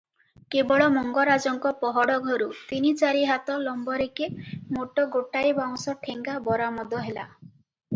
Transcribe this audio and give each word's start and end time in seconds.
କେବଳ 0.53 0.87
ମଙ୍ଗରାଜଙ୍କ 0.93 1.73
ପହଡ଼ଘରୁ 1.83 2.49
ତିନି 2.71 2.95
ଚାରି 3.03 3.23
ହାତ 3.35 3.61
ଲମ୍ବରେକେ 3.69 4.33
ମୋଟ 4.79 5.09
ଗୋଟାଏ 5.19 5.57
ବାଉଁଶ 5.63 5.99
ଠେଙ୍ଗା 6.09 6.43
ବରାମଦ 6.53 7.09
ହେଲା। 7.09 7.33